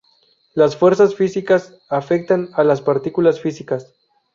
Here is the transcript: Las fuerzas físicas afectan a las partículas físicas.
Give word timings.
Las 0.55 0.75
fuerzas 0.75 1.13
físicas 1.13 1.77
afectan 1.87 2.49
a 2.53 2.63
las 2.63 2.81
partículas 2.81 3.39
físicas. 3.39 3.93